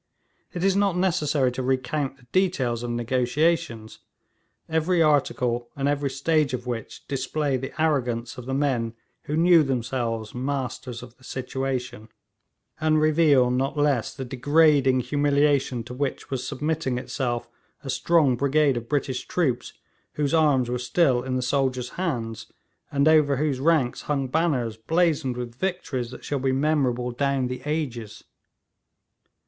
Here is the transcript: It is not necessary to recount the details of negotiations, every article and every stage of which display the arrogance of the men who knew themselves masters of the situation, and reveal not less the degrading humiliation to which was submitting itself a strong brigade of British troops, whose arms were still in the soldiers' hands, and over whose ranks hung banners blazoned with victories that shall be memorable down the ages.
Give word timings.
It 0.51 0.63
is 0.63 0.75
not 0.75 0.97
necessary 0.97 1.51
to 1.51 1.61
recount 1.61 2.17
the 2.17 2.25
details 2.31 2.81
of 2.81 2.89
negotiations, 2.89 3.99
every 4.67 4.99
article 4.99 5.69
and 5.75 5.87
every 5.87 6.09
stage 6.09 6.55
of 6.55 6.65
which 6.65 7.07
display 7.07 7.55
the 7.55 7.79
arrogance 7.79 8.35
of 8.35 8.47
the 8.47 8.53
men 8.55 8.95
who 9.25 9.37
knew 9.37 9.61
themselves 9.61 10.33
masters 10.33 11.03
of 11.03 11.17
the 11.19 11.23
situation, 11.23 12.09
and 12.79 12.99
reveal 12.99 13.51
not 13.51 13.77
less 13.77 14.11
the 14.11 14.25
degrading 14.25 15.01
humiliation 15.01 15.83
to 15.83 15.93
which 15.93 16.31
was 16.31 16.47
submitting 16.47 16.97
itself 16.97 17.47
a 17.83 17.89
strong 17.91 18.35
brigade 18.35 18.77
of 18.77 18.89
British 18.89 19.27
troops, 19.27 19.73
whose 20.13 20.33
arms 20.33 20.67
were 20.67 20.79
still 20.79 21.21
in 21.21 21.35
the 21.35 21.43
soldiers' 21.43 21.89
hands, 21.89 22.51
and 22.91 23.07
over 23.07 23.35
whose 23.37 23.59
ranks 23.59 24.01
hung 24.01 24.27
banners 24.27 24.77
blazoned 24.77 25.37
with 25.37 25.53
victories 25.53 26.09
that 26.09 26.23
shall 26.25 26.39
be 26.39 26.51
memorable 26.51 27.11
down 27.11 27.45
the 27.45 27.61
ages. 27.65 28.23